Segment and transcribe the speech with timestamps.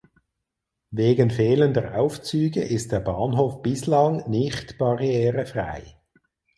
[0.89, 5.83] Wegen fehlender Aufzüge ist der Bahnhof bislang nicht barrierefrei.